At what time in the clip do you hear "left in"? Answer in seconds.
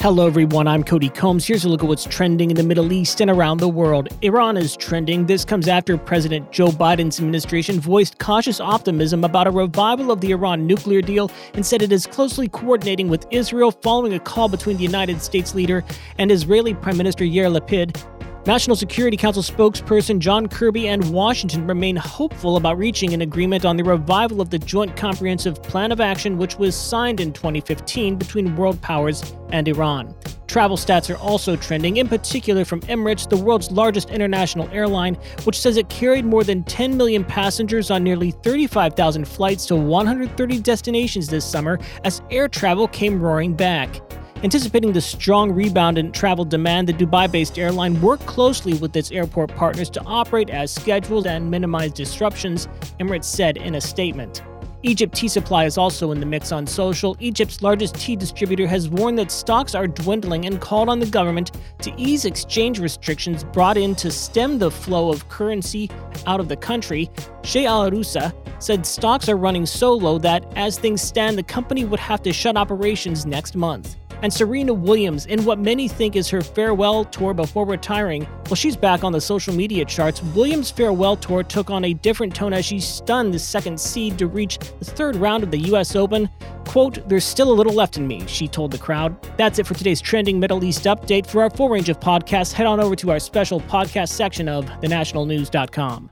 87.72-88.06